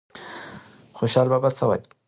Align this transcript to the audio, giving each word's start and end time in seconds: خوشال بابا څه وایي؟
خوشال 0.97 1.27
بابا 1.33 1.49
څه 1.57 1.63
وایي؟ 1.69 1.83